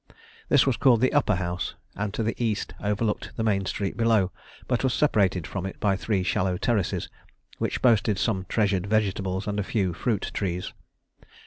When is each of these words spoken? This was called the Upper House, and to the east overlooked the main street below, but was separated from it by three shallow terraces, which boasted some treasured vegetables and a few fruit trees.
This 0.49 0.65
was 0.65 0.77
called 0.77 0.99
the 0.99 1.13
Upper 1.13 1.35
House, 1.35 1.75
and 1.95 2.11
to 2.15 2.23
the 2.23 2.33
east 2.43 2.73
overlooked 2.83 3.33
the 3.35 3.43
main 3.43 3.67
street 3.67 3.95
below, 3.97 4.31
but 4.67 4.83
was 4.83 4.95
separated 4.95 5.45
from 5.45 5.63
it 5.67 5.79
by 5.79 5.95
three 5.95 6.23
shallow 6.23 6.57
terraces, 6.57 7.07
which 7.59 7.83
boasted 7.83 8.17
some 8.17 8.47
treasured 8.49 8.87
vegetables 8.87 9.45
and 9.45 9.59
a 9.59 9.63
few 9.63 9.93
fruit 9.93 10.31
trees. 10.33 10.73